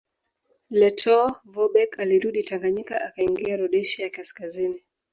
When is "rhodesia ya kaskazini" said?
3.57-4.83